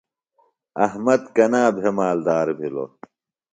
احمد 0.85 1.21
کنا 1.35 1.63
بھےۡ 1.75 1.93
مالدار 1.97 2.47
بِھلوۡ؟ 2.57 2.89